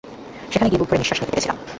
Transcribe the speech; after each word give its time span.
সেখানে 0.51 0.69
গিয়ে 0.69 0.81
বুকভরে 0.81 0.99
নিঃশ্বাস 0.99 1.17
নিতে 1.19 1.31
পেরেছিলাম। 1.31 1.57